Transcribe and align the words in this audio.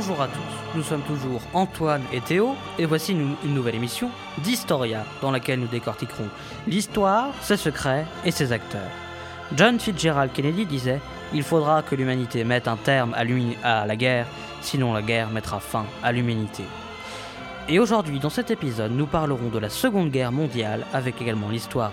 Bonjour 0.00 0.22
à 0.22 0.28
tous, 0.28 0.76
nous 0.76 0.84
sommes 0.84 1.02
toujours 1.02 1.40
Antoine 1.54 2.02
et 2.12 2.20
Théo, 2.20 2.54
et 2.78 2.86
voici 2.86 3.10
une, 3.14 3.34
une 3.44 3.52
nouvelle 3.52 3.74
émission 3.74 4.10
d'Historia, 4.44 5.02
dans 5.20 5.32
laquelle 5.32 5.58
nous 5.58 5.66
décortiquerons 5.66 6.28
l'histoire, 6.68 7.30
ses 7.40 7.56
secrets 7.56 8.06
et 8.24 8.30
ses 8.30 8.52
acteurs. 8.52 8.92
John 9.56 9.80
Fitzgerald 9.80 10.32
Kennedy 10.32 10.66
disait 10.66 11.00
Il 11.34 11.42
faudra 11.42 11.82
que 11.82 11.96
l'humanité 11.96 12.44
mette 12.44 12.68
un 12.68 12.76
terme 12.76 13.12
à, 13.12 13.86
la 13.86 13.96
guerre, 13.96 14.26
sinon 14.60 14.92
la 14.92 15.02
guerre 15.02 15.30
mettra 15.30 15.58
fin 15.58 15.84
à 16.04 16.12
l'humanité. 16.12 16.62
Et 17.68 17.80
aujourd'hui, 17.80 18.20
dans 18.20 18.30
cet 18.30 18.52
épisode, 18.52 18.92
nous 18.92 19.06
parlerons 19.06 19.48
de 19.48 19.58
la 19.58 19.68
Seconde 19.68 20.12
Guerre 20.12 20.30
mondiale, 20.30 20.86
avec 20.94 21.20
également 21.20 21.48
l'histoire 21.48 21.90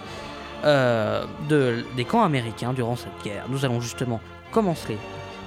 euh, 0.64 1.26
de- 1.50 1.84
des 1.98 2.06
camps 2.06 2.24
américains 2.24 2.72
durant 2.72 2.98
cette 2.98 3.24
guerre. 3.24 3.46
Nous 3.50 3.66
allons 3.66 3.82
justement 3.82 4.22
commencer 4.52 4.98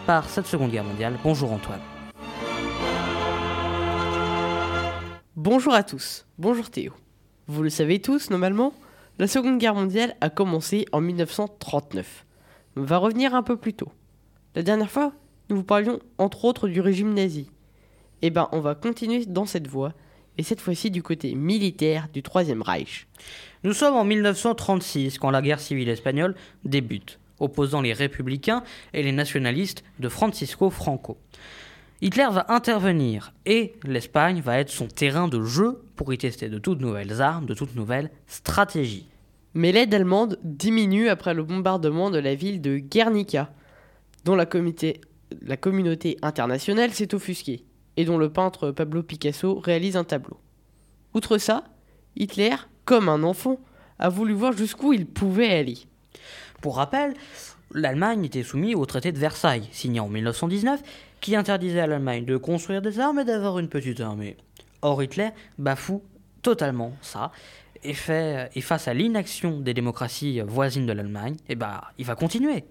par 0.07 0.25
cette 0.29 0.49
Seconde 0.49 0.73
Guerre 0.73 0.83
mondiale. 0.85 1.15
Bonjour 1.23 1.53
Antoine. 1.53 1.79
Bonjour 5.41 5.73
à 5.73 5.85
tous, 5.85 6.27
bonjour 6.37 6.69
Théo. 6.69 6.93
Vous 7.47 7.63
le 7.63 7.71
savez 7.71 8.01
tous, 8.01 8.29
normalement, 8.29 8.75
la 9.21 9.29
Seconde 9.29 9.59
Guerre 9.59 9.77
mondiale 9.77 10.17
a 10.21 10.31
commencé 10.31 10.85
en 10.91 11.01
1939. 11.01 12.27
On 12.75 12.83
va 12.83 12.97
revenir 12.97 13.37
un 13.37 13.45
peu 13.45 13.57
plus 13.57 13.73
tôt. 13.73 13.93
La 14.57 14.65
dernière 14.65 14.91
fois, 14.91 15.13
nous 15.49 15.59
vous 15.59 15.63
parlions 15.63 16.01
entre 16.19 16.45
autres 16.45 16.67
du 16.67 16.81
régime 16.81 17.15
nazi. 17.15 17.53
Eh 18.21 18.31
ben, 18.31 18.49
on 18.51 18.59
va 18.59 18.75
continuer 18.75 19.27
dans 19.27 19.47
cette 19.47 19.69
voie, 19.69 19.93
et 20.39 20.43
cette 20.43 20.61
fois-ci 20.61 20.91
du 20.91 21.05
côté 21.05 21.37
militaire 21.37 22.09
du 22.13 22.25
Troisième 22.25 22.63
Reich. 22.63 23.07
Nous 23.63 23.75
sommes 23.75 23.95
en 23.95 24.05
1936 24.05 25.21
quand 25.21 25.31
la 25.31 25.41
guerre 25.41 25.61
civile 25.61 25.89
espagnole 25.89 26.35
débute, 26.65 27.21
opposant 27.39 27.81
les 27.81 27.93
républicains 27.93 28.65
et 28.93 29.05
les 29.05 29.13
nationalistes 29.13 29.85
de 30.01 30.09
Francisco 30.09 30.69
Franco. 30.69 31.17
Hitler 32.01 32.29
va 32.31 32.47
intervenir 32.49 33.33
et 33.45 33.75
l'Espagne 33.85 34.41
va 34.41 34.59
être 34.59 34.71
son 34.71 34.87
terrain 34.87 35.27
de 35.27 35.43
jeu 35.43 35.83
pour 35.97 36.13
y 36.13 36.19
tester 36.19 36.49
de 36.49 36.59
toutes 36.59 36.81
nouvelles 36.81 37.21
armes, 37.21 37.47
de 37.47 37.55
toutes 37.55 37.75
nouvelles 37.75 38.11
stratégies. 38.29 39.09
Mais 39.55 39.73
l'aide 39.73 39.93
allemande 39.93 40.39
diminue 40.45 41.09
après 41.09 41.35
le 41.35 41.43
bombardement 41.43 42.11
de 42.11 42.19
la 42.19 42.37
ville 42.37 42.61
de 42.61 42.79
Guernica, 42.79 43.51
dont 44.25 44.37
la, 44.37 44.47
comité- 44.47 45.01
la 45.43 45.57
communauté 45.57 46.19
internationale 46.23 46.93
s'est 46.93 47.15
offusquée, 47.15 47.65
et 47.97 48.05
dont 48.05 48.19
le 48.19 48.31
peintre 48.33 48.71
Pablo 48.71 49.03
Picasso 49.03 49.59
réalise 49.59 49.97
un 49.97 50.05
tableau. 50.05 50.39
Outre 51.15 51.39
ça, 51.39 51.65
Hitler, 52.15 52.55
comme 52.85 53.09
un 53.09 53.25
enfant, 53.25 53.59
a 53.99 54.09
voulu 54.09 54.35
voir 54.35 54.53
jusqu'où 54.53 54.93
il 54.93 55.05
pouvait 55.07 55.51
aller. 55.53 55.79
Pour 56.63 56.77
rappel, 56.77 57.15
l'Allemagne 57.73 58.25
était 58.25 58.45
soumise 58.45 58.77
au 58.77 58.87
traité 58.87 59.11
de 59.11 59.19
Versailles, 59.19 59.69
signé 59.73 59.99
en 59.99 60.09
1919, 60.09 60.81
qui 61.21 61.37
interdisait 61.37 61.81
à 61.81 61.87
l'Allemagne 61.87 62.25
de 62.25 62.37
construire 62.37 62.83
des 62.83 63.01
armes 63.01 63.21
et 63.21 63.25
d'avoir 63.25 63.59
une 63.59 63.69
petite 63.69 64.01
armée. 64.01 64.37
Or, 64.83 65.03
Hitler 65.03 65.31
bafoue 65.59 66.03
totalement 66.43 66.93
ça, 67.03 67.33
et, 67.83 67.95
fait, 67.95 68.51
face 68.61 68.89
à 68.89 68.95
l'inaction 68.95 69.61
des 69.61 69.75
démocraties 69.75 70.41
voisines 70.41 70.87
de 70.87 70.93
l'Allemagne, 70.93 71.37
eh 71.49 71.55
ben, 71.55 71.81
il 71.99 72.05
va 72.05 72.15
continuer. 72.15 72.65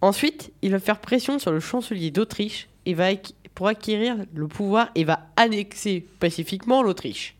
Ensuite, 0.00 0.52
il 0.62 0.72
va 0.72 0.78
faire 0.78 1.00
pression 1.00 1.38
sur 1.38 1.52
le 1.52 1.60
chancelier 1.60 2.10
d'Autriche 2.10 2.68
et 2.86 2.94
va 2.94 3.08
pour 3.54 3.68
acquérir 3.68 4.16
le 4.32 4.48
pouvoir 4.48 4.90
et 4.94 5.04
va 5.04 5.26
annexer 5.36 6.06
pacifiquement 6.18 6.82
l'Autriche. 6.82 7.36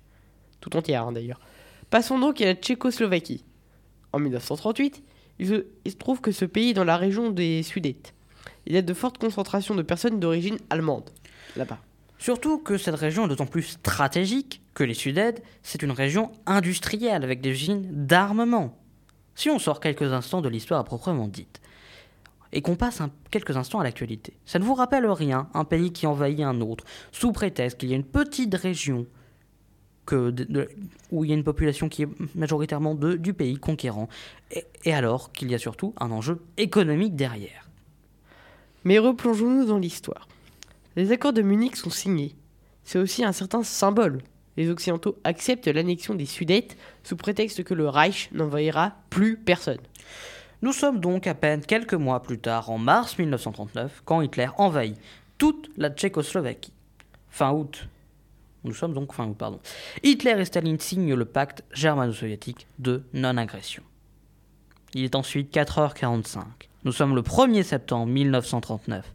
Tout 0.60 0.76
entière 0.76 1.06
hein, 1.06 1.12
d'ailleurs. 1.12 1.40
Passons 1.88 2.18
donc 2.18 2.40
à 2.40 2.46
la 2.46 2.54
Tchécoslovaquie. 2.54 3.44
En 4.12 4.18
1938, 4.18 5.02
il 5.38 5.48
se, 5.48 5.66
il 5.84 5.92
se 5.92 5.96
trouve 5.96 6.20
que 6.20 6.32
ce 6.32 6.44
pays 6.44 6.70
est 6.70 6.74
dans 6.74 6.84
la 6.84 6.96
région 6.96 7.30
des 7.30 7.62
Sudètes. 7.62 8.12
Il 8.66 8.74
y 8.74 8.76
a 8.76 8.82
de 8.82 8.94
fortes 8.94 9.18
concentrations 9.18 9.74
de 9.74 9.82
personnes 9.82 10.20
d'origine 10.20 10.58
allemande 10.70 11.10
là-bas. 11.56 11.78
Surtout 12.18 12.58
que 12.58 12.76
cette 12.76 12.96
région 12.96 13.24
est 13.24 13.28
d'autant 13.28 13.46
plus 13.46 13.62
stratégique 13.62 14.60
que 14.74 14.84
les 14.84 14.94
Sudètes, 14.94 15.42
c'est 15.62 15.82
une 15.82 15.90
région 15.90 16.32
industrielle 16.44 17.24
avec 17.24 17.40
des 17.40 17.50
usines 17.50 17.88
d'armement. 18.06 18.78
Si 19.34 19.48
on 19.48 19.58
sort 19.58 19.80
quelques 19.80 20.12
instants 20.12 20.42
de 20.42 20.48
l'histoire 20.50 20.80
à 20.80 20.84
proprement 20.84 21.28
dite, 21.28 21.60
et 22.52 22.62
qu'on 22.62 22.76
passe 22.76 23.00
quelques 23.30 23.56
instants 23.56 23.80
à 23.80 23.84
l'actualité, 23.84 24.34
ça 24.44 24.58
ne 24.58 24.64
vous 24.64 24.74
rappelle 24.74 25.06
rien, 25.06 25.48
un 25.54 25.64
pays 25.64 25.92
qui 25.92 26.06
envahit 26.06 26.40
un 26.40 26.60
autre, 26.60 26.84
sous 27.10 27.32
prétexte 27.32 27.78
qu'il 27.78 27.88
y 27.88 27.94
a 27.94 27.96
une 27.96 28.04
petite 28.04 28.54
région 28.54 29.06
où 31.12 31.24
il 31.24 31.30
y 31.30 31.32
a 31.32 31.36
une 31.36 31.44
population 31.44 31.88
qui 31.88 32.02
est 32.02 32.08
majoritairement 32.34 32.96
de, 32.96 33.14
du 33.14 33.32
pays 33.32 33.56
conquérant, 33.56 34.08
et 34.84 34.92
alors 34.92 35.30
qu'il 35.32 35.50
y 35.50 35.54
a 35.54 35.58
surtout 35.58 35.94
un 35.98 36.10
enjeu 36.10 36.42
économique 36.56 37.14
derrière. 37.14 37.69
Mais 38.84 38.98
replongeons-nous 38.98 39.66
dans 39.66 39.78
l'histoire. 39.78 40.28
Les 40.96 41.12
accords 41.12 41.32
de 41.32 41.42
Munich 41.42 41.76
sont 41.76 41.90
signés. 41.90 42.34
C'est 42.84 42.98
aussi 42.98 43.24
un 43.24 43.32
certain 43.32 43.62
symbole. 43.62 44.22
Les 44.56 44.70
Occidentaux 44.70 45.16
acceptent 45.24 45.68
l'annexion 45.68 46.14
des 46.14 46.26
Sudètes 46.26 46.76
sous 47.04 47.16
prétexte 47.16 47.62
que 47.62 47.74
le 47.74 47.88
Reich 47.88 48.30
n'envahira 48.32 48.94
plus 49.08 49.36
personne. 49.36 49.80
Nous 50.62 50.72
sommes 50.72 51.00
donc 51.00 51.26
à 51.26 51.34
peine 51.34 51.64
quelques 51.64 51.94
mois 51.94 52.22
plus 52.22 52.38
tard, 52.38 52.70
en 52.70 52.78
mars 52.78 53.18
1939, 53.18 54.02
quand 54.04 54.20
Hitler 54.20 54.48
envahit 54.58 54.96
toute 55.38 55.70
la 55.76 55.88
Tchécoslovaquie. 55.88 56.72
Fin 57.30 57.52
août. 57.52 57.88
Nous 58.64 58.74
sommes 58.74 58.92
donc 58.92 59.14
fin 59.14 59.26
août, 59.26 59.36
pardon. 59.38 59.60
Hitler 60.02 60.34
et 60.38 60.44
Staline 60.44 60.78
signent 60.78 61.14
le 61.14 61.24
pacte 61.24 61.64
germano-soviétique 61.72 62.66
de 62.78 63.04
non-agression. 63.14 63.82
Il 64.92 65.04
est 65.04 65.14
ensuite 65.14 65.54
4h45. 65.54 66.40
Nous 66.84 66.92
sommes 66.92 67.14
le 67.14 67.22
1er 67.22 67.62
septembre 67.62 68.06
1939. 68.06 69.12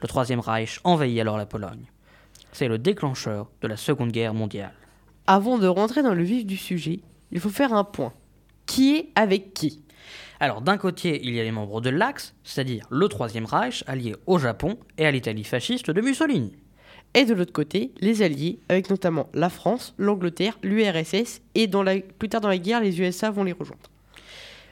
Le 0.00 0.08
Troisième 0.08 0.40
Reich 0.40 0.80
envahit 0.84 1.20
alors 1.20 1.36
la 1.36 1.46
Pologne. 1.46 1.84
C'est 2.52 2.68
le 2.68 2.78
déclencheur 2.78 3.50
de 3.62 3.68
la 3.68 3.76
Seconde 3.76 4.12
Guerre 4.12 4.34
mondiale. 4.34 4.72
Avant 5.26 5.58
de 5.58 5.66
rentrer 5.66 6.02
dans 6.02 6.14
le 6.14 6.22
vif 6.22 6.46
du 6.46 6.56
sujet, 6.56 7.00
il 7.32 7.40
faut 7.40 7.50
faire 7.50 7.72
un 7.74 7.84
point. 7.84 8.12
Qui 8.66 8.96
est 8.96 9.08
avec 9.14 9.52
qui? 9.54 9.82
Alors 10.40 10.60
d'un 10.62 10.76
côté, 10.76 11.20
il 11.24 11.34
y 11.34 11.40
a 11.40 11.44
les 11.44 11.52
membres 11.52 11.80
de 11.80 11.90
l'Axe, 11.90 12.34
c'est-à-dire 12.42 12.86
le 12.90 13.08
Troisième 13.08 13.46
Reich, 13.46 13.84
allié 13.86 14.14
au 14.26 14.38
Japon 14.38 14.78
et 14.98 15.06
à 15.06 15.10
l'Italie 15.10 15.44
fasciste 15.44 15.90
de 15.90 16.00
Mussolini. 16.00 16.56
Et 17.14 17.24
de 17.24 17.34
l'autre 17.34 17.52
côté, 17.52 17.92
les 18.00 18.22
Alliés, 18.22 18.58
avec 18.68 18.90
notamment 18.90 19.28
la 19.34 19.48
France, 19.48 19.94
l'Angleterre, 19.98 20.58
l'URSS, 20.62 21.42
et 21.54 21.68
dans 21.68 21.82
la- 21.84 22.00
plus 22.00 22.28
tard 22.28 22.40
dans 22.40 22.48
la 22.48 22.58
guerre, 22.58 22.80
les 22.80 23.00
USA 23.00 23.30
vont 23.30 23.44
les 23.44 23.52
rejoindre. 23.52 23.82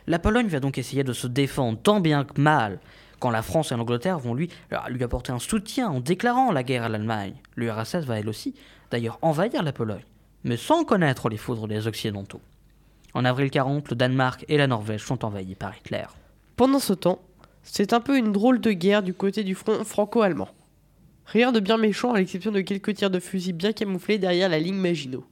La 0.06 0.18
Pologne 0.18 0.48
va 0.48 0.60
donc 0.60 0.78
essayer 0.78 1.04
de 1.04 1.12
se 1.12 1.26
défendre 1.26 1.78
tant 1.80 2.00
bien 2.00 2.24
que 2.24 2.40
mal, 2.40 2.80
quand 3.20 3.30
la 3.30 3.42
France 3.42 3.70
et 3.70 3.76
l'Angleterre 3.76 4.18
vont 4.18 4.34
lui, 4.34 4.50
lui 4.88 5.04
apporter 5.04 5.30
un 5.30 5.38
soutien 5.38 5.88
en 5.88 6.00
déclarant 6.00 6.50
la 6.50 6.64
guerre 6.64 6.82
à 6.82 6.88
l'Allemagne. 6.88 7.34
L'URSS 7.56 8.04
va 8.04 8.18
elle 8.18 8.28
aussi, 8.28 8.54
d'ailleurs, 8.90 9.18
envahir 9.22 9.62
la 9.62 9.72
Pologne, 9.72 10.04
mais 10.42 10.56
sans 10.56 10.84
connaître 10.84 11.28
les 11.28 11.36
foudres 11.36 11.68
des 11.68 11.86
Occidentaux. 11.86 12.40
En 13.14 13.24
avril 13.24 13.50
40, 13.50 13.90
le 13.90 13.96
Danemark 13.96 14.44
et 14.48 14.56
la 14.56 14.66
Norvège 14.66 15.04
sont 15.04 15.24
envahis 15.24 15.54
par 15.54 15.76
Hitler. 15.76 16.06
Pendant 16.56 16.80
ce 16.80 16.94
temps, 16.94 17.20
c'est 17.62 17.92
un 17.92 18.00
peu 18.00 18.16
une 18.16 18.32
drôle 18.32 18.60
de 18.60 18.72
guerre 18.72 19.02
du 19.02 19.14
côté 19.14 19.44
du 19.44 19.54
front 19.54 19.84
franco-allemand. 19.84 20.48
Rien 21.26 21.52
de 21.52 21.60
bien 21.60 21.76
méchant 21.76 22.12
à 22.12 22.18
l'exception 22.18 22.50
de 22.50 22.60
quelques 22.60 22.94
tirs 22.94 23.10
de 23.10 23.20
fusil 23.20 23.52
bien 23.52 23.72
camouflés 23.72 24.18
derrière 24.18 24.48
la 24.48 24.58
ligne 24.58 24.74
Maginot. 24.74 25.24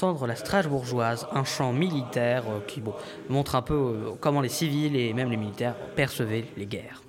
Venez 0.00 0.12
d'entendre 0.12 0.26
la 0.26 0.36
Strasbourgeoise, 0.36 1.26
un 1.32 1.44
chant 1.44 1.72
militaire 1.72 2.44
euh, 2.48 2.60
qui 2.66 2.80
bon, 2.80 2.94
montre 3.28 3.54
un 3.54 3.62
peu 3.62 3.74
euh, 3.74 4.10
comment 4.20 4.40
les 4.40 4.48
civils 4.48 4.96
et 4.96 5.12
même 5.12 5.30
les 5.30 5.36
militaires 5.36 5.76
percevaient 5.94 6.46
les 6.56 6.66
guerres. 6.66 7.02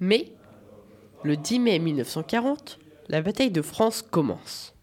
Mais, 0.00 0.32
le 1.22 1.36
10 1.36 1.60
mai 1.60 1.78
1940, 1.78 2.78
la 3.08 3.22
bataille 3.22 3.50
de 3.50 3.62
France 3.62 4.02
commence. 4.02 4.74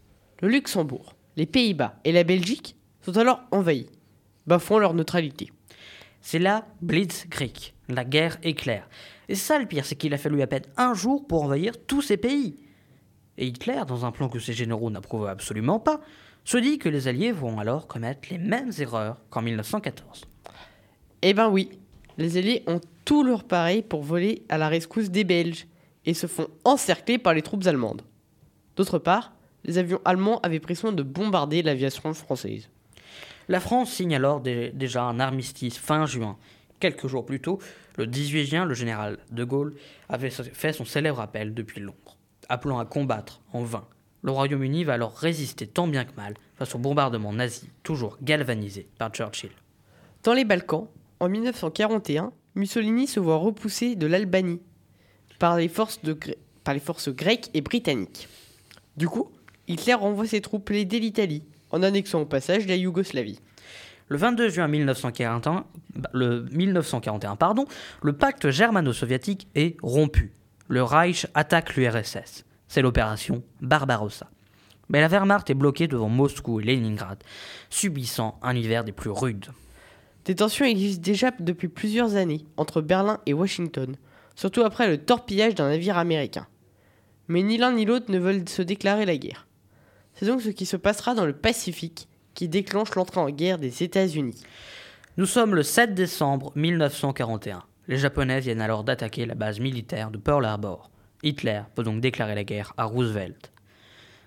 Le 0.42 0.48
Luxembourg, 0.48 1.14
les 1.36 1.46
Pays-Bas 1.46 1.96
et 2.04 2.12
la 2.12 2.24
Belgique 2.24 2.76
sont 3.02 3.18
alors 3.18 3.42
envahis, 3.52 3.90
bafouant 4.48 4.80
leur 4.80 4.94
neutralité. 4.94 5.52
C'est 6.22 6.40
la 6.40 6.66
Blitzkrieg, 6.82 7.74
la 7.90 8.06
guerre 8.06 8.38
éclair. 8.44 8.88
Et 9.28 9.36
ça 9.36 9.60
le 9.60 9.66
pire, 9.66 9.86
c'est 9.86 9.96
qu'il 9.96 10.14
a 10.14 10.18
fallu 10.18 10.42
à 10.42 10.48
peine 10.48 10.64
un 10.78 10.94
jour 10.94 11.26
pour 11.28 11.44
envahir 11.44 11.74
tous 11.86 12.02
ces 12.02 12.18
pays. 12.18 12.56
Et 13.38 13.48
Hitler, 13.48 13.82
dans 13.88 14.06
un 14.06 14.12
plan 14.12 14.28
que 14.28 14.40
ses 14.40 14.54
généraux 14.54 14.90
n'approuvaient 14.90 15.30
absolument 15.30 15.80
pas, 15.80 16.02
se 16.50 16.58
dit 16.58 16.80
que 16.80 16.90
les 16.90 17.08
Alliés 17.08 17.32
vont 17.32 17.60
alors 17.60 17.86
commettre 17.86 18.28
les 18.32 18.40
mêmes 18.40 18.72
erreurs 18.80 19.18
qu'en 19.30 19.44
1914. 19.44 20.26
Eh 21.22 21.34
ben 21.36 21.48
oui, 21.48 21.70
les 22.18 22.38
Alliés 22.38 22.64
ont 22.66 22.82
tout 23.06 23.24
leur 23.24 23.44
pareil 23.44 23.84
pour 23.84 24.02
voler 24.02 24.42
à 24.50 24.58
la 24.58 24.68
rescousse 24.68 25.12
des 25.12 25.24
Belges 25.24 25.68
et 26.08 26.16
se 26.16 26.26
font 26.26 26.48
encercler 26.64 27.20
par 27.20 27.36
les 27.36 27.44
troupes 27.44 27.68
allemandes. 27.68 28.02
D'autre 28.76 28.98
part, 28.98 29.32
les 29.64 29.78
avions 29.78 30.02
allemands 30.06 30.40
avaient 30.40 30.60
pris 30.60 30.76
soin 30.76 30.92
de 30.92 31.04
bombarder 31.04 31.62
l'aviation 31.62 32.12
française. 32.16 32.68
La 33.48 33.60
France 33.60 33.92
signe 33.92 34.16
alors 34.16 34.42
dé- 34.42 34.72
déjà 34.74 35.04
un 35.04 35.20
armistice 35.20 35.78
fin 35.78 36.08
juin. 36.08 36.36
Quelques 36.80 37.06
jours 37.06 37.28
plus 37.28 37.42
tôt, 37.42 37.60
le 37.96 38.08
18 38.08 38.46
juin, 38.48 38.66
le 38.66 38.74
général 38.74 39.20
de 39.30 39.44
Gaulle 39.44 39.76
avait 40.08 40.32
fait 40.32 40.74
son 40.74 40.86
célèbre 40.86 41.20
appel 41.20 41.54
depuis 41.54 41.80
Londres, 41.80 42.18
appelant 42.48 42.80
à 42.80 42.86
combattre 42.86 43.40
en 43.54 43.62
vain. 43.62 43.86
Le 44.22 44.32
Royaume-Uni 44.32 44.84
va 44.84 44.94
alors 44.94 45.16
résister 45.16 45.66
tant 45.68 45.88
bien 45.88 46.04
que 46.06 46.16
mal 46.18 46.34
face 46.56 46.76
au 46.76 46.78
bombardement 46.78 47.32
nazi, 47.34 47.70
toujours 47.84 48.18
galvanisé 48.22 48.88
par 48.98 49.12
Churchill. 49.12 49.52
Dans 50.24 50.34
les 50.34 50.44
Balkans, 50.46 50.88
en 51.22 51.30
1941, 51.30 52.32
Mussolini 52.56 53.08
se 53.08 53.20
voit 53.20 53.38
repoussé 53.38 53.96
de 53.96 54.08
l'Albanie 54.08 54.62
par, 55.40 55.56
les 55.58 55.70
forces 55.70 56.02
de 56.02 56.14
Gré- 56.14 56.38
par 56.66 56.74
les 56.74 56.80
forces 56.82 57.10
grecques 57.10 57.50
et 57.54 57.62
britanniques. 57.62 58.28
Du 58.98 59.08
coup, 59.08 59.32
Hitler 59.68 59.94
renvoie 59.94 60.28
ses 60.28 60.42
troupes 60.42 60.70
l'aider 60.70 61.00
l'Italie, 61.00 61.44
en 61.72 61.84
annexant 61.84 62.22
au 62.22 62.26
passage 62.26 62.68
la 62.68 62.76
Yougoslavie. 62.76 63.40
Le 64.10 64.18
22 64.18 64.50
juin 64.50 64.68
1941, 64.68 65.66
bah, 65.96 66.10
le 66.14 66.42
1941 66.52 67.36
pardon, 67.36 67.66
le 68.02 68.14
pacte 68.14 68.50
germano-soviétique 68.50 69.48
est 69.56 69.78
rompu. 69.82 70.34
Le 70.68 70.84
Reich 70.84 71.28
attaque 71.36 71.76
l'URSS. 71.76 72.44
C'est 72.70 72.84
l'opération 72.84 73.44
Barbarossa. 73.62 74.30
Mais 74.90 75.02
la 75.02 75.08
Wehrmacht 75.08 75.50
est 75.50 75.56
bloquée 75.56 75.88
devant 75.88 76.08
Moscou 76.08 76.62
et 76.62 76.64
Leningrad, 76.64 77.22
subissant 77.70 78.40
un 78.44 78.56
hiver 78.56 78.84
des 78.84 78.92
plus 78.92 79.10
rudes. 79.10 79.48
Des 80.26 80.36
tensions 80.36 80.66
existent 80.66 81.02
déjà 81.02 81.32
depuis 81.40 81.68
plusieurs 81.68 82.16
années 82.16 82.46
entre 82.58 82.82
Berlin 82.82 83.20
et 83.26 83.34
Washington, 83.34 83.96
surtout 84.36 84.62
après 84.62 84.88
le 84.88 85.00
torpillage 85.00 85.56
d'un 85.56 85.70
navire 85.70 85.98
américain. 85.98 86.48
Mais 87.28 87.42
ni 87.42 87.58
l'un 87.58 87.74
ni 87.74 87.86
l'autre 87.86 88.12
ne 88.12 88.20
veulent 88.20 88.48
se 88.48 88.62
déclarer 88.62 89.06
la 89.06 89.18
guerre. 89.18 89.48
C'est 90.14 90.28
donc 90.28 90.42
ce 90.42 90.50
qui 90.50 90.68
se 90.68 90.78
passera 90.78 91.16
dans 91.16 91.26
le 91.26 91.34
Pacifique 91.34 92.08
qui 92.36 92.48
déclenche 92.48 92.94
l'entrée 92.94 93.20
en 93.20 93.32
guerre 93.32 93.58
des 93.58 93.82
États-Unis. 93.84 94.44
Nous 95.18 95.26
sommes 95.26 95.56
le 95.56 95.64
7 95.64 95.96
décembre 95.96 96.52
1941. 96.56 97.64
Les 97.88 97.98
Japonais 97.98 98.40
viennent 98.40 98.62
alors 98.62 98.84
d'attaquer 98.84 99.26
la 99.26 99.36
base 99.36 99.60
militaire 99.60 100.12
de 100.12 100.20
Pearl 100.20 100.46
Harbor. 100.46 100.92
Hitler 101.24 101.62
peut 101.76 101.84
donc 101.84 102.02
déclarer 102.02 102.36
la 102.36 102.44
guerre 102.44 102.74
à 102.78 102.86
Roosevelt. 102.86 103.52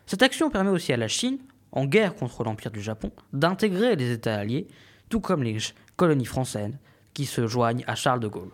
Cette 0.07 0.23
action 0.23 0.51
permet 0.51 0.71
aussi 0.71 0.93
à 0.93 0.97
la 0.97 1.09
Chine, 1.09 1.39
en 1.73 1.87
guerre 1.87 2.15
contre 2.15 2.45
l'Empire 2.45 2.71
du 2.71 2.83
Japon, 2.83 3.13
d'intégrer 3.33 3.97
les 3.97 4.13
États 4.13 4.37
alliés, 4.37 4.67
tout 5.09 5.21
comme 5.21 5.43
les 5.43 5.57
colonies 5.97 6.27
françaises 6.27 6.77
qui 7.15 7.25
se 7.27 7.47
joignent 7.47 7.85
à 7.87 7.95
Charles 7.95 8.21
de 8.21 8.29
Gaulle. 8.29 8.53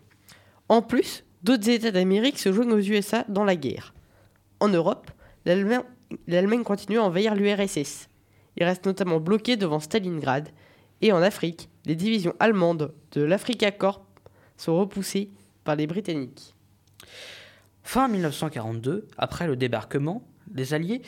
En 0.68 0.82
plus, 0.82 1.24
d'autres 1.42 1.68
États 1.68 1.90
d'Amérique 1.90 2.38
se 2.38 2.52
joignent 2.52 2.72
aux 2.72 2.78
USA 2.78 3.24
dans 3.28 3.44
la 3.44 3.56
guerre. 3.56 3.94
En 4.60 4.68
Europe, 4.68 5.10
l'Allemagne 5.46 6.62
continue 6.64 6.98
à 6.98 7.04
envahir 7.04 7.34
l'URSS. 7.34 8.08
Il 8.56 8.64
reste 8.64 8.86
notamment 8.86 9.20
bloqué 9.20 9.56
devant 9.56 9.80
Stalingrad. 9.80 10.48
Et 11.00 11.12
en 11.12 11.22
Afrique, 11.22 11.70
les 11.86 11.94
divisions 11.94 12.34
allemandes 12.40 12.92
de 13.12 13.22
l'Africa 13.22 13.70
Corps 13.70 14.04
sont 14.56 14.76
repoussées 14.76 15.30
par 15.62 15.76
les 15.76 15.86
Britanniques. 15.86 16.56
Fin 17.88 18.06
1942, 18.08 19.08
après 19.16 19.46
le 19.46 19.56
débarquement 19.56 20.22
des 20.46 20.74
Alliés 20.74 21.00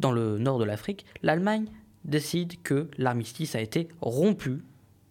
dans 0.00 0.10
le 0.10 0.36
nord 0.36 0.58
de 0.58 0.64
l'Afrique, 0.64 1.06
l'Allemagne 1.22 1.66
décide 2.04 2.60
que 2.62 2.90
l'armistice 2.98 3.54
a 3.54 3.60
été 3.60 3.86
rompu 4.00 4.64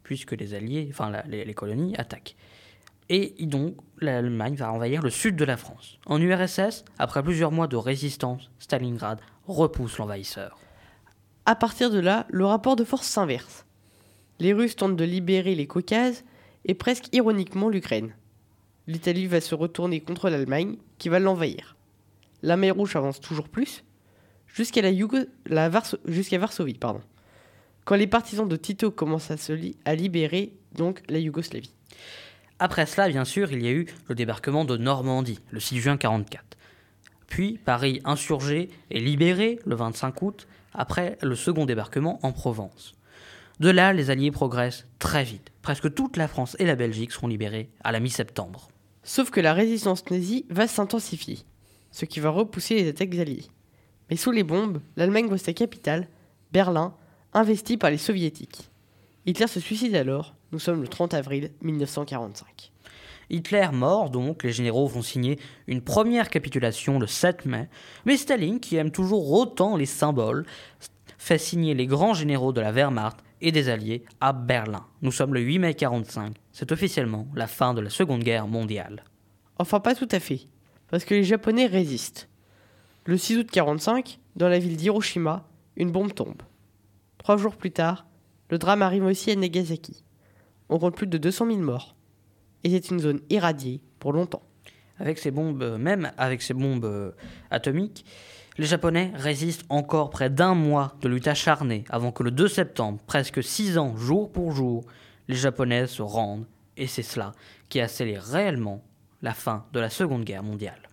puisque 0.03 0.33
les 0.33 0.53
Alliés, 0.53 0.89
enfin 0.91 1.13
les 1.29 1.53
colonies, 1.53 1.95
attaquent. 1.95 2.35
Et 3.07 3.35
donc 3.45 3.77
l'Allemagne 4.01 4.55
va 4.55 4.73
envahir 4.73 5.01
le 5.01 5.09
sud 5.09 5.37
de 5.37 5.45
la 5.45 5.55
France. 5.55 5.97
En 6.07 6.19
URSS, 6.19 6.83
après 6.99 7.23
plusieurs 7.23 7.53
mois 7.53 7.67
de 7.67 7.77
résistance, 7.77 8.51
Stalingrad 8.59 9.21
repousse 9.47 9.99
l'envahisseur. 9.99 10.59
À 11.45 11.55
partir 11.55 11.89
de 11.89 11.99
là, 11.99 12.27
le 12.31 12.45
rapport 12.45 12.75
de 12.75 12.83
force 12.83 13.07
s'inverse. 13.07 13.65
Les 14.39 14.51
Russes 14.51 14.75
tentent 14.75 14.97
de 14.97 15.05
libérer 15.05 15.55
les 15.55 15.67
Caucases 15.67 16.25
et 16.65 16.73
presque 16.73 17.07
ironiquement 17.15 17.69
l'Ukraine. 17.69 18.13
L'Italie 18.87 19.27
va 19.27 19.39
se 19.39 19.55
retourner 19.55 20.01
contre 20.01 20.29
l'Allemagne 20.29 20.75
qui 20.97 21.09
va 21.09 21.19
l'envahir. 21.19 21.75
La 22.41 22.57
mer 22.57 22.75
Rouge 22.75 22.95
avance 22.95 23.21
toujours 23.21 23.47
plus 23.47 23.83
jusqu'à 24.47 24.81
Varsovie. 26.37 26.79
Quand 27.85 27.95
les 27.95 28.07
partisans 28.07 28.47
de 28.47 28.55
Tito 28.55 28.91
commencent 28.91 29.31
à 29.31 29.95
libérer 29.95 30.53
donc 30.75 31.01
la 31.09 31.19
Yougoslavie. 31.19 31.73
Après 32.59 32.85
cela, 32.85 33.07
bien 33.07 33.25
sûr, 33.25 33.51
il 33.51 33.63
y 33.63 33.67
a 33.67 33.71
eu 33.71 33.87
le 34.07 34.15
débarquement 34.15 34.65
de 34.65 34.77
Normandie, 34.77 35.39
le 35.51 35.59
6 35.59 35.79
juin 35.79 35.93
1944. 35.93 36.57
Puis 37.27 37.59
Paris 37.63 38.01
insurgé 38.05 38.69
et 38.91 38.99
libéré 38.99 39.59
le 39.65 39.75
25 39.75 40.21
août, 40.21 40.47
après 40.73 41.17
le 41.21 41.35
second 41.35 41.65
débarquement 41.65 42.19
en 42.21 42.31
Provence. 42.31 42.93
De 43.59 43.69
là, 43.69 43.93
les 43.93 44.09
Alliés 44.09 44.31
progressent 44.31 44.85
très 44.99 45.23
vite. 45.23 45.51
Presque 45.61 45.93
toute 45.93 46.17
la 46.17 46.27
France 46.27 46.55
et 46.59 46.65
la 46.65 46.75
Belgique 46.75 47.11
seront 47.11 47.27
libérées 47.27 47.69
à 47.83 47.91
la 47.91 47.99
mi-septembre. 47.99 48.69
Sauf 49.03 49.31
que 49.31 49.41
la 49.41 49.53
résistance 49.53 50.09
nazie 50.09 50.45
va 50.49 50.67
s'intensifier, 50.67 51.39
ce 51.91 52.05
qui 52.05 52.21
va 52.21 52.29
repousser 52.29 52.75
les 52.75 52.87
attaques 52.87 53.15
alliées. 53.15 53.47
Mais 54.09 54.15
sous 54.15 54.31
les 54.31 54.43
bombes, 54.43 54.79
l'Allemagne 54.95 55.27
voit 55.27 55.37
sa 55.37 55.53
capitale, 55.53 56.07
Berlin, 56.51 56.95
investie 57.33 57.77
par 57.77 57.89
les 57.89 57.97
soviétiques. 57.97 58.69
Hitler 59.25 59.47
se 59.47 59.59
suicide 59.59 59.95
alors, 59.95 60.35
nous 60.51 60.59
sommes 60.59 60.81
le 60.81 60.87
30 60.87 61.13
avril 61.13 61.51
1945. 61.61 62.71
Hitler 63.29 63.69
mort, 63.73 64.09
donc, 64.09 64.43
les 64.43 64.51
généraux 64.51 64.87
vont 64.87 65.01
signer 65.01 65.39
une 65.67 65.81
première 65.81 66.29
capitulation 66.29 66.99
le 66.99 67.07
7 67.07 67.45
mai, 67.45 67.69
mais 68.05 68.17
Staline, 68.17 68.59
qui 68.59 68.75
aime 68.75 68.91
toujours 68.91 69.31
autant 69.31 69.75
les 69.75 69.85
symboles, 69.85 70.45
fait 71.17 71.37
signer 71.37 71.73
les 71.73 71.87
grands 71.87 72.13
généraux 72.13 72.53
de 72.53 72.61
la 72.61 72.71
Wehrmacht 72.71 73.17
et 73.43 73.51
des 73.51 73.69
Alliés 73.69 74.03
à 74.21 74.33
Berlin. 74.33 74.85
Nous 75.01 75.11
sommes 75.11 75.33
le 75.33 75.41
8 75.41 75.59
mai 75.59 75.67
1945. 75.67 76.35
C'est 76.51 76.71
officiellement 76.71 77.27
la 77.35 77.45
fin 77.45 77.73
de 77.73 77.81
la 77.81 77.89
Seconde 77.89 78.23
Guerre 78.23 78.47
mondiale. 78.47 79.03
Enfin 79.59 79.79
pas 79.79 79.93
tout 79.93 80.07
à 80.11 80.19
fait, 80.19 80.47
parce 80.89 81.05
que 81.05 81.13
les 81.13 81.23
Japonais 81.23 81.67
résistent. 81.67 82.29
Le 83.05 83.17
6 83.17 83.33
août 83.33 83.55
1945, 83.55 84.19
dans 84.37 84.47
la 84.47 84.59
ville 84.59 84.77
d'Hiroshima, 84.77 85.45
une 85.75 85.91
bombe 85.91 86.13
tombe. 86.13 86.41
Trois 87.17 87.37
jours 87.37 87.57
plus 87.57 87.71
tard, 87.71 88.05
le 88.49 88.57
drame 88.57 88.81
arrive 88.81 89.05
aussi 89.05 89.31
à 89.31 89.35
Nagasaki. 89.35 90.03
On 90.69 90.79
compte 90.79 90.95
plus 90.95 91.07
de 91.07 91.17
200 91.17 91.47
000 91.47 91.57
morts. 91.59 91.95
Et 92.63 92.69
c'est 92.69 92.89
une 92.91 92.99
zone 92.99 93.19
irradiée 93.29 93.81
pour 93.99 94.13
longtemps. 94.13 94.43
Avec 94.99 95.19
ces 95.19 95.31
bombes, 95.31 95.61
euh, 95.61 95.77
même 95.77 96.11
avec 96.17 96.41
ces 96.41 96.53
bombes 96.53 96.85
euh, 96.85 97.11
atomiques, 97.51 98.05
les 98.57 98.65
Japonais 98.65 99.11
résistent 99.15 99.65
encore 99.69 100.09
près 100.09 100.29
d'un 100.29 100.53
mois 100.53 100.95
de 101.01 101.09
lutte 101.09 101.27
acharnée 101.27 101.83
avant 101.89 102.11
que 102.11 102.23
le 102.23 102.31
2 102.31 102.47
septembre, 102.47 102.99
presque 103.07 103.43
six 103.43 103.77
ans 103.77 103.95
jour 103.97 104.31
pour 104.31 104.51
jour, 104.51 104.83
les 105.27 105.35
Japonais 105.35 105.87
se 105.87 106.01
rendent. 106.01 106.45
Et 106.77 106.87
c'est 106.87 107.03
cela 107.03 107.31
qui 107.69 107.79
a 107.81 107.87
scellé 107.87 108.17
réellement 108.17 108.83
la 109.21 109.33
fin 109.33 109.65
de 109.73 109.79
la 109.79 109.89
Seconde 109.89 110.23
Guerre 110.23 110.43
mondiale. 110.43 110.89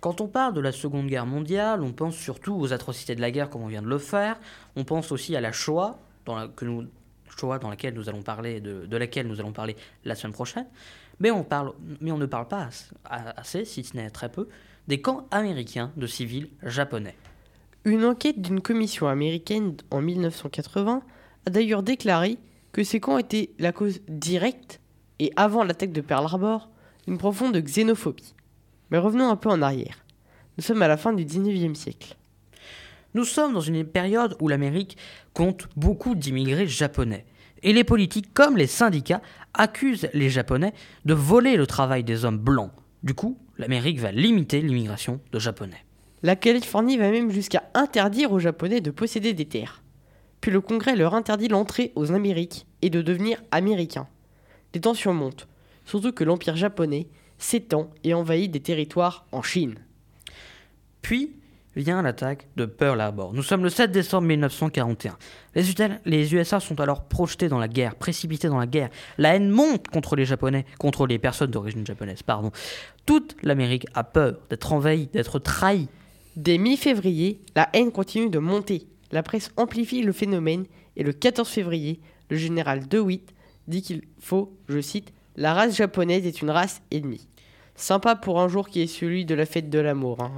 Quand 0.00 0.20
on 0.20 0.28
parle 0.28 0.54
de 0.54 0.60
la 0.60 0.72
Seconde 0.72 1.06
Guerre 1.06 1.26
mondiale, 1.26 1.82
on 1.82 1.92
pense 1.92 2.16
surtout 2.16 2.54
aux 2.54 2.72
atrocités 2.72 3.14
de 3.14 3.20
la 3.20 3.30
guerre 3.30 3.48
comme 3.48 3.62
on 3.62 3.68
vient 3.68 3.82
de 3.82 3.88
le 3.88 3.98
faire. 3.98 4.38
On 4.76 4.84
pense 4.84 5.10
aussi 5.12 5.34
à 5.34 5.40
la 5.40 5.52
Shoah, 5.52 5.98
laquelle 6.26 7.94
nous 7.94 8.08
allons 8.08 8.22
parler 8.22 8.60
de 8.60 8.96
laquelle 8.96 9.26
nous 9.26 9.40
allons 9.40 9.52
parler 9.52 9.76
la 10.04 10.14
semaine 10.14 10.34
prochaine. 10.34 10.66
Mais 11.20 11.30
on, 11.30 11.44
parle, 11.44 11.72
mais 12.00 12.12
on 12.12 12.18
ne 12.18 12.26
parle 12.26 12.48
pas 12.48 12.68
assez, 13.04 13.64
si 13.64 13.84
ce 13.84 13.96
n'est 13.96 14.10
très 14.10 14.30
peu, 14.30 14.48
des 14.88 15.00
camps 15.00 15.26
américains 15.30 15.92
de 15.96 16.06
civils 16.06 16.48
japonais. 16.62 17.16
Une 17.84 18.04
enquête 18.04 18.40
d'une 18.40 18.60
commission 18.60 19.08
américaine 19.08 19.76
en 19.90 20.02
1980 20.02 21.02
a 21.46 21.50
d'ailleurs 21.50 21.82
déclaré 21.82 22.38
que 22.72 22.84
ces 22.84 23.00
camps 23.00 23.18
étaient 23.18 23.50
la 23.58 23.72
cause 23.72 24.00
directe, 24.08 24.80
et 25.18 25.32
avant 25.36 25.64
l'attaque 25.64 25.92
de 25.92 26.02
Pearl 26.02 26.24
Harbor, 26.24 26.68
d'une 27.06 27.16
profonde 27.16 27.56
xénophobie. 27.56 28.34
Mais 28.90 28.98
revenons 28.98 29.30
un 29.30 29.36
peu 29.36 29.48
en 29.48 29.62
arrière. 29.62 30.04
Nous 30.58 30.64
sommes 30.64 30.82
à 30.82 30.88
la 30.88 30.96
fin 30.96 31.12
du 31.12 31.24
19e 31.24 31.74
siècle. 31.74 32.16
Nous 33.14 33.24
sommes 33.24 33.54
dans 33.54 33.60
une 33.60 33.84
période 33.84 34.36
où 34.40 34.48
l'Amérique 34.48 34.98
compte 35.32 35.68
beaucoup 35.76 36.14
d'immigrés 36.14 36.66
japonais. 36.66 37.24
Et 37.62 37.72
les 37.72 37.84
politiques 37.84 38.32
comme 38.34 38.56
les 38.56 38.66
syndicats 38.66 39.22
accusent 39.54 40.08
les 40.12 40.30
Japonais 40.30 40.74
de 41.04 41.14
voler 41.14 41.56
le 41.56 41.66
travail 41.66 42.04
des 42.04 42.24
hommes 42.24 42.38
blancs. 42.38 42.70
Du 43.02 43.14
coup, 43.14 43.38
l'Amérique 43.58 43.98
va 43.98 44.12
limiter 44.12 44.60
l'immigration 44.60 45.20
de 45.32 45.38
Japonais. 45.38 45.84
La 46.22 46.36
Californie 46.36 46.96
va 46.96 47.10
même 47.10 47.30
jusqu'à 47.30 47.64
interdire 47.74 48.32
aux 48.32 48.38
Japonais 48.38 48.80
de 48.80 48.90
posséder 48.90 49.32
des 49.32 49.46
terres. 49.46 49.82
Puis 50.40 50.50
le 50.50 50.60
Congrès 50.60 50.96
leur 50.96 51.14
interdit 51.14 51.48
l'entrée 51.48 51.92
aux 51.94 52.12
Amériques 52.12 52.66
et 52.82 52.90
de 52.90 53.02
devenir 53.02 53.42
américains. 53.50 54.08
Les 54.74 54.80
tensions 54.80 55.14
montent, 55.14 55.48
surtout 55.84 56.12
que 56.12 56.24
l'Empire 56.24 56.56
japonais 56.56 57.08
s'étend 57.38 57.90
et 58.04 58.14
envahit 58.14 58.50
des 58.50 58.60
territoires 58.60 59.26
en 59.32 59.42
Chine. 59.42 59.76
Puis 61.02 61.36
vient 61.76 62.00
l'attaque 62.02 62.48
de 62.56 62.64
Pearl 62.64 63.00
Harbor. 63.00 63.32
Nous 63.34 63.42
sommes 63.42 63.62
le 63.62 63.68
7 63.68 63.92
décembre 63.92 64.26
1941. 64.26 65.16
Les, 66.06 66.34
USA 66.34 66.58
sont 66.58 66.80
alors 66.80 67.04
projetés 67.04 67.48
dans 67.48 67.58
la 67.58 67.68
guerre, 67.68 67.94
précipités 67.94 68.48
dans 68.48 68.58
la 68.58 68.66
guerre. 68.66 68.88
La 69.18 69.36
haine 69.36 69.50
monte 69.50 69.88
contre 69.88 70.16
les 70.16 70.24
Japonais, 70.24 70.64
contre 70.78 71.06
les 71.06 71.18
personnes 71.18 71.50
d'origine 71.50 71.86
japonaise, 71.86 72.22
pardon. 72.22 72.50
Toute 73.04 73.36
l'Amérique 73.42 73.86
a 73.94 74.04
peur 74.04 74.38
d'être 74.48 74.72
envahie, 74.72 75.08
d'être 75.12 75.38
trahie. 75.38 75.88
Dès 76.34 76.58
mi-février, 76.58 77.40
la 77.54 77.68
haine 77.74 77.92
continue 77.92 78.30
de 78.30 78.38
monter. 78.38 78.86
La 79.12 79.22
presse 79.22 79.52
amplifie 79.56 80.02
le 80.02 80.12
phénomène 80.12 80.64
et 80.96 81.02
le 81.02 81.12
14 81.12 81.48
février, 81.48 82.00
le 82.30 82.36
général 82.36 82.88
DeWitt 82.88 83.34
dit 83.68 83.82
qu'il 83.82 84.02
faut, 84.18 84.56
je 84.68 84.80
cite, 84.80 85.12
la 85.36 85.52
race 85.52 85.76
japonaise 85.76 86.26
est 86.26 86.40
une 86.40 86.50
race 86.50 86.80
ennemie. 86.90 87.28
Sympa 87.74 88.16
pour 88.16 88.40
un 88.40 88.48
jour 88.48 88.68
qui 88.68 88.80
est 88.80 88.86
celui 88.86 89.26
de 89.26 89.34
la 89.34 89.44
fête 89.44 89.68
de 89.68 89.78
l'amour. 89.78 90.22
hein. 90.22 90.32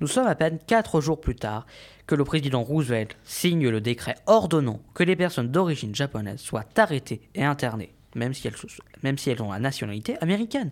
Nous 0.00 0.06
sommes 0.06 0.26
à 0.26 0.34
peine 0.34 0.58
quatre 0.66 1.00
jours 1.00 1.20
plus 1.20 1.36
tard 1.36 1.66
que 2.06 2.14
le 2.14 2.24
président 2.24 2.62
Roosevelt 2.62 3.16
signe 3.24 3.68
le 3.68 3.80
décret 3.80 4.16
ordonnant 4.26 4.80
que 4.92 5.02
les 5.02 5.16
personnes 5.16 5.50
d'origine 5.50 5.94
japonaise 5.94 6.40
soient 6.40 6.66
arrêtées 6.76 7.22
et 7.34 7.44
internées, 7.44 7.94
même 8.14 8.34
si, 8.34 8.46
elles, 8.46 9.42
ont 9.42 9.52
la 9.52 9.58
nationalité 9.58 10.18
américaine. 10.20 10.70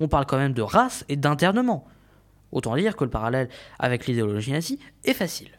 On 0.00 0.08
parle 0.08 0.26
quand 0.26 0.36
même 0.36 0.52
de 0.52 0.62
race 0.62 1.04
et 1.08 1.14
d'internement. 1.16 1.86
Autant 2.50 2.76
dire 2.76 2.96
que 2.96 3.04
le 3.04 3.10
parallèle 3.10 3.48
avec 3.78 4.06
l'idéologie 4.06 4.52
nazie 4.52 4.80
est 5.04 5.14
facile. 5.14 5.50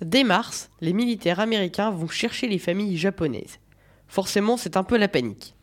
Dès 0.00 0.24
mars, 0.24 0.68
les 0.80 0.92
militaires 0.92 1.40
américains 1.40 1.90
vont 1.90 2.08
chercher 2.08 2.48
les 2.48 2.58
familles 2.58 2.96
japonaises. 2.96 3.60
Forcément, 4.08 4.56
c'est 4.56 4.76
un 4.76 4.84
peu 4.84 4.98
la 4.98 5.08
panique. 5.08 5.54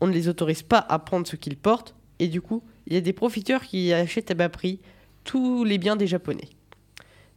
On 0.00 0.06
ne 0.06 0.12
les 0.12 0.28
autorise 0.28 0.62
pas 0.62 0.86
à 0.88 1.00
prendre 1.00 1.26
ce 1.26 1.36
qu'ils 1.36 1.56
portent, 1.56 1.96
et 2.20 2.28
du 2.28 2.40
coup, 2.40 2.62
il 2.86 2.94
y 2.94 2.96
a 2.96 3.00
des 3.00 3.12
profiteurs 3.12 3.62
qui 3.62 3.92
achètent 3.92 4.30
à 4.30 4.34
bas 4.34 4.48
prix 4.48 4.80
tous 5.28 5.62
les 5.62 5.76
biens 5.76 5.94
des 5.94 6.06
Japonais. 6.06 6.48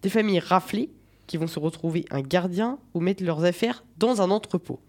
Des 0.01 0.09
familles 0.09 0.39
raflées 0.39 0.89
qui 1.27 1.35
vont 1.35 1.47
se 1.47 1.59
retrouver 1.59 2.05
un 2.09 2.21
gardien 2.21 2.79
ou 2.93 3.01
mettre 3.01 3.21
leurs 3.21 3.43
affaires 3.43 3.83
dans 3.97 4.21
un 4.21 4.31
entrepôt. 4.31 4.79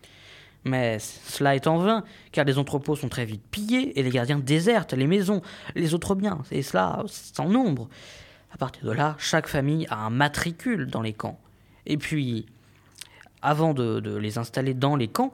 Mais 0.64 1.00
cela 1.00 1.56
est 1.56 1.66
en 1.66 1.78
vain, 1.78 2.04
car 2.30 2.44
les 2.44 2.58
entrepôts 2.58 2.94
sont 2.94 3.08
très 3.08 3.24
vite 3.24 3.42
pillés 3.50 3.98
et 3.98 4.04
les 4.04 4.10
gardiens 4.10 4.38
désertent 4.38 4.92
les 4.92 5.08
maisons, 5.08 5.42
les 5.74 5.94
autres 5.94 6.14
biens, 6.14 6.42
et 6.52 6.62
cela 6.62 7.02
sans 7.08 7.48
nombre. 7.48 7.88
À 8.54 8.56
partir 8.56 8.84
de 8.84 8.92
là, 8.92 9.16
chaque 9.18 9.48
famille 9.48 9.84
a 9.90 10.06
un 10.06 10.10
matricule 10.10 10.86
dans 10.86 11.02
les 11.02 11.12
camps. 11.12 11.40
Et 11.86 11.96
puis, 11.96 12.46
avant 13.42 13.74
de, 13.74 14.16
les 14.16 14.38
installer 14.38 14.74
dans 14.74 14.94
les 14.94 15.08
camps, 15.08 15.32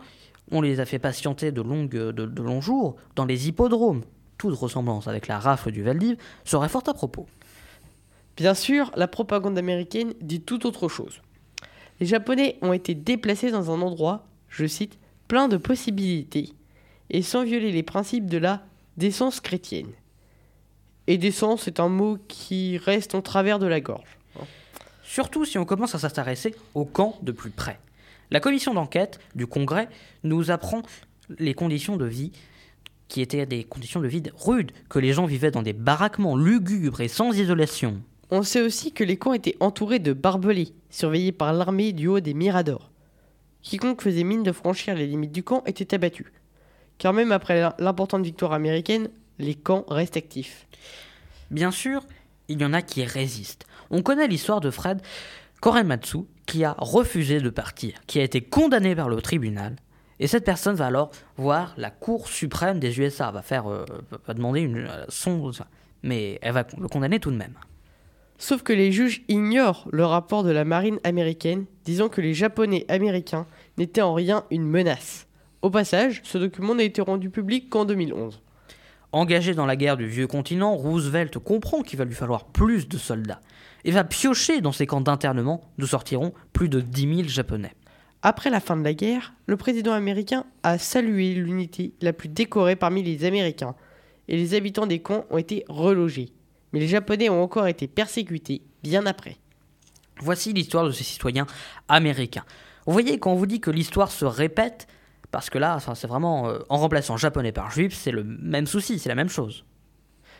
on 0.50 0.62
les 0.62 0.80
a 0.80 0.86
fait 0.86 0.98
patienter 0.98 1.52
de, 1.52 1.60
longues, 1.60 1.90
de, 1.90 2.12
de 2.12 2.42
longs 2.42 2.62
jours 2.62 2.96
dans 3.14 3.26
les 3.26 3.46
hippodromes. 3.46 4.04
Toute 4.38 4.56
ressemblance 4.56 5.06
avec 5.06 5.26
la 5.26 5.38
rafle 5.38 5.70
du 5.70 5.82
Valdiv 5.82 6.16
serait 6.46 6.70
fort 6.70 6.84
à 6.86 6.94
propos. 6.94 7.26
Bien 8.38 8.54
sûr, 8.54 8.92
la 8.94 9.08
propagande 9.08 9.58
américaine 9.58 10.14
dit 10.20 10.40
tout 10.40 10.64
autre 10.64 10.88
chose. 10.88 11.22
Les 11.98 12.06
Japonais 12.06 12.56
ont 12.62 12.72
été 12.72 12.94
déplacés 12.94 13.50
dans 13.50 13.72
un 13.72 13.82
endroit, 13.82 14.28
je 14.48 14.64
cite, 14.64 14.96
plein 15.26 15.48
de 15.48 15.56
possibilités, 15.56 16.52
et 17.10 17.22
sans 17.22 17.42
violer 17.42 17.72
les 17.72 17.82
principes 17.82 18.26
de 18.26 18.38
la 18.38 18.62
décence 18.96 19.40
chrétienne. 19.40 19.90
Et 21.08 21.18
décence 21.18 21.66
est 21.66 21.80
un 21.80 21.88
mot 21.88 22.16
qui 22.28 22.78
reste 22.78 23.16
en 23.16 23.22
travers 23.22 23.58
de 23.58 23.66
la 23.66 23.80
gorge. 23.80 24.18
Surtout 25.02 25.44
si 25.44 25.58
on 25.58 25.64
commence 25.64 25.96
à 25.96 25.98
s'intéresser 25.98 26.54
au 26.76 26.84
camp 26.84 27.18
de 27.22 27.32
plus 27.32 27.50
près. 27.50 27.80
La 28.30 28.38
commission 28.38 28.72
d'enquête 28.72 29.18
du 29.34 29.48
Congrès 29.48 29.88
nous 30.22 30.52
apprend 30.52 30.82
les 31.40 31.54
conditions 31.54 31.96
de 31.96 32.04
vie 32.04 32.30
qui 33.08 33.20
étaient 33.20 33.46
des 33.46 33.64
conditions 33.64 34.00
de 34.00 34.06
vie 34.06 34.22
rudes, 34.36 34.70
que 34.88 35.00
les 35.00 35.12
gens 35.12 35.26
vivaient 35.26 35.50
dans 35.50 35.62
des 35.62 35.72
baraquements 35.72 36.36
lugubres 36.36 37.00
et 37.00 37.08
sans 37.08 37.36
isolation. 37.36 38.00
On 38.30 38.42
sait 38.42 38.60
aussi 38.60 38.92
que 38.92 39.04
les 39.04 39.16
camps 39.16 39.32
étaient 39.32 39.56
entourés 39.60 39.98
de 39.98 40.12
barbelés, 40.12 40.74
surveillés 40.90 41.32
par 41.32 41.52
l'armée 41.52 41.92
du 41.92 42.08
haut 42.08 42.20
des 42.20 42.34
Miradors. 42.34 42.90
Quiconque 43.62 44.02
faisait 44.02 44.24
mine 44.24 44.42
de 44.42 44.52
franchir 44.52 44.94
les 44.94 45.06
limites 45.06 45.32
du 45.32 45.42
camp 45.42 45.62
était 45.66 45.94
abattu. 45.94 46.32
Car 46.98 47.12
même 47.12 47.32
après 47.32 47.70
l'importante 47.78 48.22
victoire 48.22 48.52
américaine, 48.52 49.08
les 49.38 49.54
camps 49.54 49.84
restent 49.88 50.16
actifs. 50.16 50.66
Bien 51.50 51.70
sûr, 51.70 52.04
il 52.48 52.60
y 52.60 52.64
en 52.64 52.72
a 52.74 52.82
qui 52.82 53.04
résistent. 53.04 53.66
On 53.90 54.02
connaît 54.02 54.28
l'histoire 54.28 54.60
de 54.60 54.70
Fred 54.70 55.00
Korematsu 55.60 56.18
qui 56.46 56.64
a 56.64 56.74
refusé 56.78 57.40
de 57.40 57.50
partir, 57.50 57.94
qui 58.06 58.20
a 58.20 58.22
été 58.22 58.42
condamné 58.42 58.94
par 58.94 59.08
le 59.08 59.20
tribunal. 59.22 59.76
Et 60.20 60.26
cette 60.26 60.44
personne 60.44 60.74
va 60.74 60.86
alors 60.86 61.10
voir 61.36 61.74
la 61.76 61.90
Cour 61.90 62.28
suprême 62.28 62.80
des 62.80 62.98
USA, 63.00 63.30
va 63.30 63.42
faire, 63.42 63.70
euh, 63.70 63.84
demander 64.28 64.60
une 64.60 64.86
euh, 64.86 65.04
son, 65.08 65.50
mais 66.02 66.38
elle 66.42 66.52
va 66.52 66.66
le 66.76 66.88
condamner 66.88 67.20
tout 67.20 67.30
de 67.30 67.36
même. 67.36 67.54
Sauf 68.40 68.62
que 68.62 68.72
les 68.72 68.92
juges 68.92 69.22
ignorent 69.26 69.88
le 69.90 70.04
rapport 70.04 70.44
de 70.44 70.50
la 70.50 70.64
marine 70.64 71.00
américaine 71.02 71.66
disant 71.84 72.08
que 72.08 72.20
les 72.20 72.34
Japonais 72.34 72.86
américains 72.88 73.46
n'étaient 73.76 74.00
en 74.00 74.14
rien 74.14 74.44
une 74.52 74.64
menace. 74.64 75.26
Au 75.60 75.70
passage, 75.70 76.20
ce 76.22 76.38
document 76.38 76.76
n'a 76.76 76.84
été 76.84 77.00
rendu 77.00 77.30
public 77.30 77.68
qu'en 77.68 77.84
2011. 77.84 78.40
Engagé 79.10 79.54
dans 79.54 79.66
la 79.66 79.74
guerre 79.74 79.96
du 79.96 80.06
vieux 80.06 80.28
continent, 80.28 80.76
Roosevelt 80.76 81.36
comprend 81.38 81.82
qu'il 81.82 81.98
va 81.98 82.04
lui 82.04 82.14
falloir 82.14 82.44
plus 82.44 82.86
de 82.86 82.96
soldats 82.96 83.40
et 83.84 83.90
va 83.90 84.04
piocher 84.04 84.60
dans 84.60 84.70
ses 84.70 84.86
camps 84.86 85.00
d'internement 85.00 85.62
d'où 85.78 85.86
sortiront 85.86 86.32
plus 86.52 86.68
de 86.68 86.80
10 86.80 87.16
000 87.16 87.28
Japonais. 87.28 87.72
Après 88.22 88.50
la 88.50 88.60
fin 88.60 88.76
de 88.76 88.84
la 88.84 88.94
guerre, 88.94 89.34
le 89.46 89.56
président 89.56 89.92
américain 89.92 90.44
a 90.62 90.78
salué 90.78 91.34
l'unité 91.34 91.92
la 92.00 92.12
plus 92.12 92.28
décorée 92.28 92.76
parmi 92.76 93.02
les 93.02 93.24
Américains 93.24 93.74
et 94.28 94.36
les 94.36 94.54
habitants 94.54 94.86
des 94.86 95.00
camps 95.00 95.24
ont 95.30 95.38
été 95.38 95.64
relogés. 95.68 96.32
Mais 96.72 96.80
les 96.80 96.88
Japonais 96.88 97.28
ont 97.28 97.42
encore 97.42 97.66
été 97.66 97.86
persécutés 97.86 98.62
bien 98.82 99.06
après. 99.06 99.36
Voici 100.20 100.52
l'histoire 100.52 100.84
de 100.84 100.90
ces 100.90 101.04
citoyens 101.04 101.46
américains. 101.88 102.44
Vous 102.86 102.92
voyez, 102.92 103.18
quand 103.18 103.32
on 103.32 103.36
vous 103.36 103.46
dit 103.46 103.60
que 103.60 103.70
l'histoire 103.70 104.10
se 104.10 104.24
répète, 104.24 104.86
parce 105.30 105.50
que 105.50 105.58
là, 105.58 105.76
enfin, 105.76 105.94
c'est 105.94 106.06
vraiment 106.06 106.48
euh, 106.48 106.58
en 106.68 106.78
remplaçant 106.78 107.16
japonais 107.16 107.52
par 107.52 107.70
juif, 107.70 107.94
c'est 107.94 108.10
le 108.10 108.24
même 108.24 108.66
souci, 108.66 108.98
c'est 108.98 109.08
la 109.08 109.14
même 109.14 109.28
chose. 109.28 109.64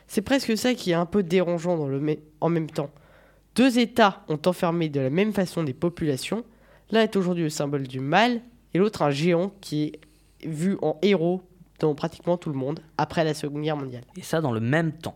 C'est 0.06 0.22
presque 0.22 0.56
ça 0.56 0.74
qui 0.74 0.92
est 0.92 0.94
un 0.94 1.06
peu 1.06 1.22
dérangeant 1.22 1.76
dans 1.76 1.86
le 1.86 2.18
en 2.40 2.48
même 2.48 2.70
temps. 2.70 2.90
Deux 3.54 3.78
États 3.78 4.24
ont 4.28 4.40
enfermé 4.46 4.88
de 4.88 5.00
la 5.00 5.10
même 5.10 5.32
façon 5.32 5.62
des 5.62 5.74
populations. 5.74 6.44
L'un 6.90 7.02
est 7.02 7.16
aujourd'hui 7.16 7.44
le 7.44 7.50
symbole 7.50 7.86
du 7.86 8.00
mal 8.00 8.40
et 8.72 8.78
l'autre 8.78 9.02
un 9.02 9.10
géant 9.10 9.52
qui 9.60 9.84
est 10.42 10.46
vu 10.46 10.78
en 10.80 10.98
héros 11.02 11.42
dans 11.80 11.94
pratiquement 11.94 12.38
tout 12.38 12.50
le 12.50 12.56
monde 12.56 12.80
après 12.96 13.24
la 13.24 13.34
Seconde 13.34 13.62
Guerre 13.62 13.76
mondiale. 13.76 14.04
Et 14.16 14.22
ça 14.22 14.40
dans 14.40 14.52
le 14.52 14.60
même 14.60 14.92
temps. 14.92 15.14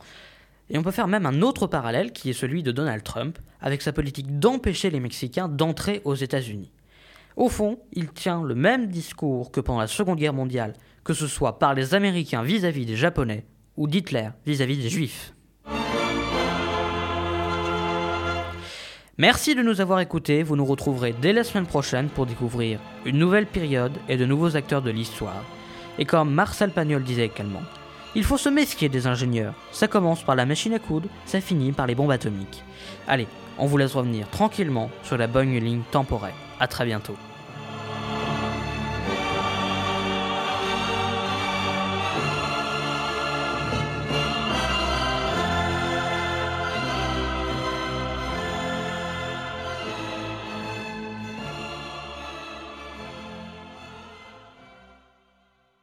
Et 0.72 0.78
on 0.78 0.82
peut 0.82 0.90
faire 0.90 1.06
même 1.06 1.26
un 1.26 1.42
autre 1.42 1.66
parallèle 1.66 2.12
qui 2.12 2.30
est 2.30 2.32
celui 2.32 2.62
de 2.62 2.72
Donald 2.72 3.02
Trump, 3.02 3.38
avec 3.60 3.82
sa 3.82 3.92
politique 3.92 4.38
d'empêcher 4.38 4.88
les 4.88 5.00
Mexicains 5.00 5.46
d'entrer 5.46 6.00
aux 6.04 6.14
États-Unis. 6.14 6.72
Au 7.36 7.50
fond, 7.50 7.78
il 7.92 8.08
tient 8.08 8.42
le 8.42 8.54
même 8.54 8.86
discours 8.86 9.50
que 9.50 9.60
pendant 9.60 9.80
la 9.80 9.86
Seconde 9.86 10.18
Guerre 10.18 10.32
mondiale, 10.32 10.72
que 11.04 11.12
ce 11.12 11.26
soit 11.26 11.58
par 11.58 11.74
les 11.74 11.94
Américains 11.94 12.42
vis-à-vis 12.42 12.86
des 12.86 12.96
Japonais 12.96 13.44
ou 13.76 13.86
d'Hitler 13.86 14.30
vis-à-vis 14.46 14.78
des 14.78 14.88
Juifs. 14.88 15.34
Merci 19.18 19.54
de 19.54 19.62
nous 19.62 19.82
avoir 19.82 20.00
écoutés, 20.00 20.42
vous 20.42 20.56
nous 20.56 20.64
retrouverez 20.64 21.14
dès 21.20 21.34
la 21.34 21.44
semaine 21.44 21.66
prochaine 21.66 22.08
pour 22.08 22.24
découvrir 22.24 22.80
une 23.04 23.18
nouvelle 23.18 23.46
période 23.46 23.92
et 24.08 24.16
de 24.16 24.24
nouveaux 24.24 24.56
acteurs 24.56 24.80
de 24.80 24.90
l'histoire. 24.90 25.44
Et 25.98 26.06
comme 26.06 26.32
Marcel 26.32 26.70
Pagnol 26.70 27.04
disait 27.04 27.26
également, 27.26 27.60
il 28.14 28.24
faut 28.24 28.36
se 28.36 28.48
méfier 28.48 28.88
des 28.88 29.06
ingénieurs. 29.06 29.54
Ça 29.72 29.88
commence 29.88 30.22
par 30.22 30.36
la 30.36 30.46
machine 30.46 30.74
à 30.74 30.78
coudre, 30.78 31.08
ça 31.24 31.40
finit 31.40 31.72
par 31.72 31.86
les 31.86 31.94
bombes 31.94 32.10
atomiques. 32.10 32.62
Allez, 33.08 33.26
on 33.58 33.66
vous 33.66 33.78
laisse 33.78 33.94
revenir 33.94 34.28
tranquillement 34.28 34.90
sur 35.02 35.16
la 35.16 35.26
bonne 35.26 35.52
ligne 35.52 35.82
temporelle. 35.90 36.34
À 36.60 36.66
très 36.66 36.84
bientôt. 36.84 37.16